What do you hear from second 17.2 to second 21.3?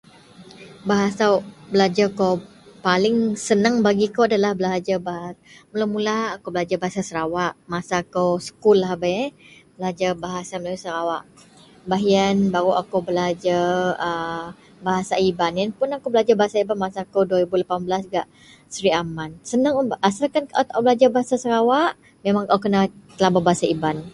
2018 gak sri aman, senang un asel au taou